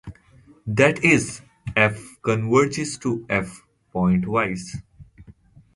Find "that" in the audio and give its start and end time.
0.65-1.03